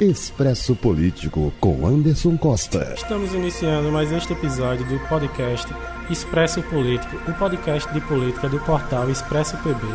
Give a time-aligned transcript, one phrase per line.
[0.00, 2.92] Expresso Político com Anderson Costa.
[2.94, 5.66] Estamos iniciando mais este episódio do podcast
[6.10, 9.86] Expresso Político, o podcast de política do portal Expresso PB,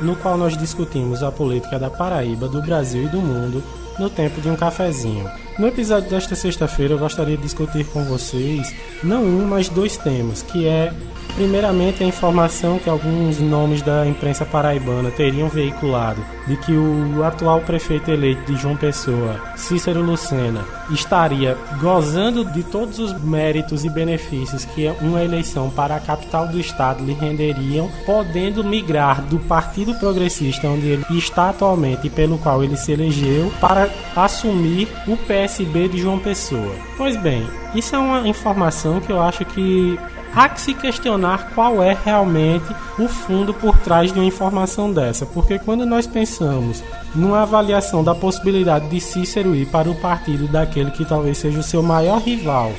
[0.00, 3.62] no qual nós discutimos a política da Paraíba, do Brasil e do mundo
[3.98, 5.28] no tempo de um cafezinho.
[5.60, 8.74] No episódio desta sexta-feira eu gostaria de discutir com vocês
[9.04, 10.90] não um, mas dois temas, que é
[11.34, 17.60] Primeiramente, a informação que alguns nomes da imprensa paraibana teriam veiculado de que o atual
[17.60, 24.64] prefeito eleito de João Pessoa, Cícero Lucena, estaria gozando de todos os méritos e benefícios
[24.64, 30.68] que uma eleição para a capital do estado lhe renderiam, podendo migrar do Partido Progressista,
[30.68, 35.16] onde ele está atualmente e pelo qual ele se elegeu, para assumir o
[35.50, 36.72] PSB de João Pessoa.
[36.96, 39.98] Pois bem, isso é uma informação que eu acho que
[40.32, 45.26] há que se questionar qual é realmente o fundo por trás de uma informação dessa,
[45.26, 50.92] porque quando nós pensamos numa avaliação da possibilidade de Cícero ir para o partido daquele
[50.92, 52.72] que talvez seja o seu maior rival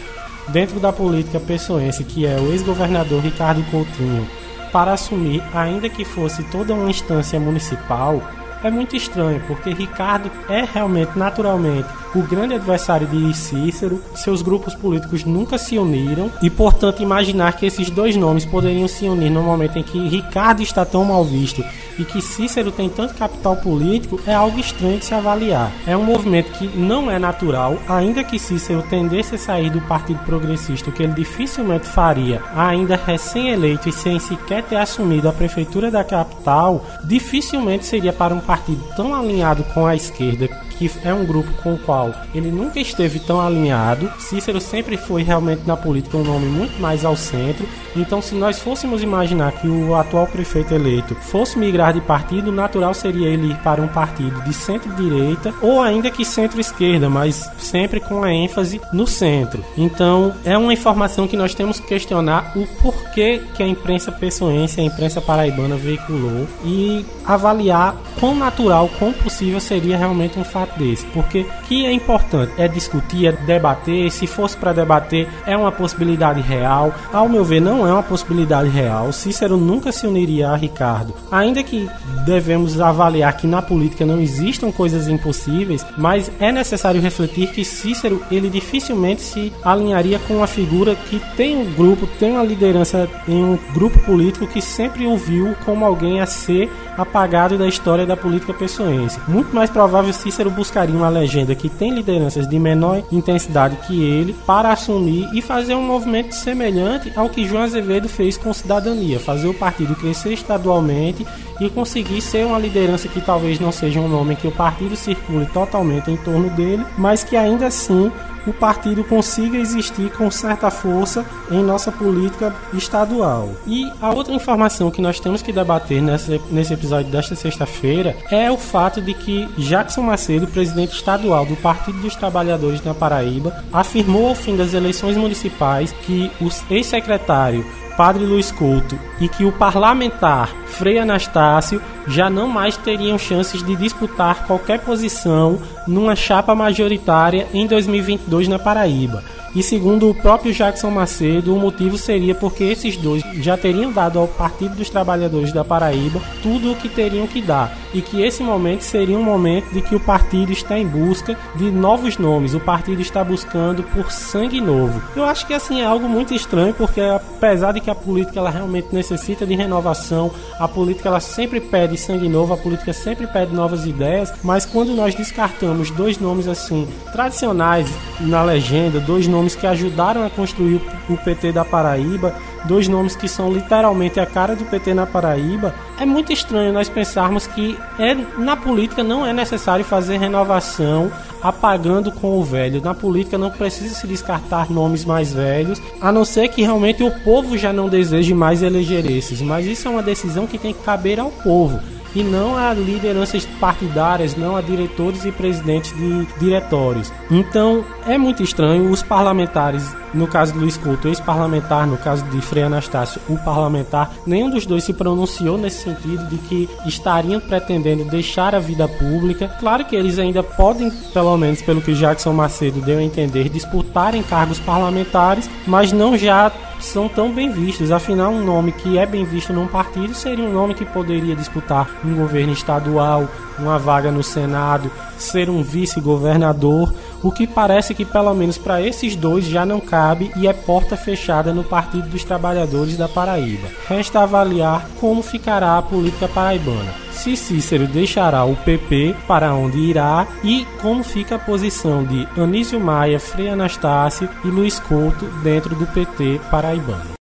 [0.48, 4.26] dentro da política pessoense, que é o ex-governador Ricardo Coutinho,
[4.72, 8.22] para assumir, ainda que fosse toda uma instância municipal,
[8.64, 14.02] é muito estranho, porque Ricardo é realmente, naturalmente, o grande adversário de Cícero.
[14.16, 19.06] Seus grupos políticos nunca se uniram e, portanto, imaginar que esses dois nomes poderiam se
[19.06, 21.64] unir no momento em que Ricardo está tão mal visto
[21.98, 25.72] e que Cícero tem tanto capital político é algo estranho de se avaliar.
[25.86, 30.20] É um movimento que não é natural, ainda que Cícero tendesse a sair do Partido
[30.26, 35.92] Progressista, o que ele dificilmente faria, ainda recém-eleito e sem sequer ter assumido a prefeitura
[35.92, 40.50] da capital, dificilmente seria para um partido tão alinhado com a esquerda
[40.82, 44.12] que é um grupo com o qual ele nunca esteve tão alinhado.
[44.18, 47.68] Cícero sempre foi realmente na política um nome muito mais ao centro.
[47.96, 52.94] Então, se nós fôssemos imaginar que o atual prefeito eleito fosse migrar de partido, natural
[52.94, 58.24] seria ele ir para um partido de centro-direita ou ainda que centro-esquerda, mas sempre com
[58.24, 59.64] a ênfase no centro.
[59.78, 64.80] Então, é uma informação que nós temos que questionar o porquê que a imprensa pessoense,
[64.80, 71.06] a imprensa paraibana veiculou e avaliar quão natural, quão possível seria realmente um fato desse,
[71.08, 76.42] porque que é importante é discutir, é debater, se fosse para debater, é uma possibilidade
[76.42, 76.94] real.
[77.12, 79.12] Ao meu ver, não é uma possibilidade real.
[79.12, 81.14] Cícero nunca se uniria a Ricardo.
[81.32, 81.90] Ainda que
[82.26, 88.22] devemos avaliar que na política não existam coisas impossíveis, mas é necessário refletir que Cícero
[88.32, 93.44] ele dificilmente se alinharia com uma figura que tem um grupo, tem uma liderança em
[93.44, 98.18] um grupo político que sempre o viu como alguém a ser apagado da história da
[98.18, 99.20] política pessoense.
[99.28, 104.36] Muito mais provável Cícero buscaria uma legenda que tem lideranças de menor intensidade que ele
[104.46, 109.48] para assumir e fazer um movimento semelhante ao que João Azevedo fez com Cidadania, fazer
[109.48, 111.26] o partido crescer estadualmente
[111.60, 115.48] e conseguir ser uma liderança que talvez não seja um nome que o partido circule
[115.48, 118.12] totalmente em torno dele, mas que ainda assim
[118.46, 123.50] o partido consiga existir com certa força em nossa política estadual.
[123.68, 128.52] E a outra informação que nós temos que debater nessa, nesse episódio desta sexta-feira é
[128.52, 134.30] o fato de que Jackson Macedo, presidente estadual do Partido dos Trabalhadores na Paraíba, afirmou
[134.30, 137.66] ao fim das eleições municipais que o ex-secretário
[138.02, 143.76] Padre Luiz Couto e que o parlamentar Frei Anastácio já não mais teriam chances de
[143.76, 149.24] disputar qualquer posição numa chapa majoritária em 2022 na Paraíba.
[149.56, 154.18] E segundo o próprio Jackson Macedo, o motivo seria porque esses dois já teriam dado
[154.18, 157.72] ao Partido dos Trabalhadores da Paraíba tudo o que teriam que dar.
[157.94, 161.70] E que esse momento seria um momento de que o partido está em busca de
[161.70, 162.54] novos nomes.
[162.54, 165.02] O partido está buscando por sangue novo.
[165.16, 168.50] Eu acho que assim é algo muito estranho, porque apesar de que a política ela
[168.50, 173.54] realmente necessita de renovação, a política ela sempre pede sangue novo, a política sempre pede
[173.54, 179.68] novas ideias, mas quando nós descartamos dois nomes assim tradicionais na legenda, dois nomes que
[179.68, 182.34] ajudaram a construir o PT da Paraíba,
[182.66, 186.90] dois nomes que são literalmente a cara do PT na Paraíba, é muito estranho nós
[186.90, 191.12] pensarmos que é, na política não é necessário fazer renovação
[191.42, 192.82] apagando com o velho.
[192.82, 197.12] Na política não precisa se descartar nomes mais velhos, a não ser que realmente o
[197.22, 199.42] povo já não deseje mais eleger esses.
[199.42, 201.80] Mas isso é uma decisão que tem que caber ao povo
[202.16, 207.12] e não a lideranças partidárias, não a diretores e presidentes de diretórios.
[207.30, 212.42] Então é muito estranho os parlamentares no caso do Luiz Couto, ex-parlamentar, no caso de
[212.42, 218.06] Frei Anastácio, o parlamentar, nenhum dos dois se pronunciou nesse sentido de que estariam pretendendo
[218.06, 219.48] deixar a vida pública.
[219.60, 224.24] Claro que eles ainda podem, pelo menos pelo que Jackson Macedo deu a entender, disputarem
[224.24, 227.92] cargos parlamentares, mas não já são tão bem vistos.
[227.92, 231.90] Afinal, um nome que é bem visto num partido seria um nome que poderia disputar
[232.04, 233.28] um governo estadual,
[233.60, 239.16] uma vaga no Senado, ser um vice-governador, o que parece que pelo menos para esses
[239.16, 243.68] dois já não cabe e é porta fechada no Partido dos Trabalhadores da Paraíba.
[243.88, 246.94] Resta avaliar como ficará a política paraibana.
[247.12, 252.80] Se Cícero deixará o PP, para onde irá e como fica a posição de Anísio
[252.80, 257.21] Maia, Frei Anastácio e Luiz Couto dentro do PT paraibano.